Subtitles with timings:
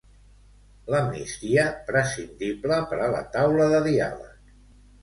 [0.93, 4.55] L'amnistia, prescindible per a la taula de diàleg.